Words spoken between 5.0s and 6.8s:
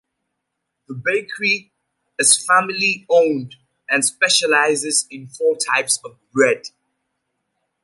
in four types of bread.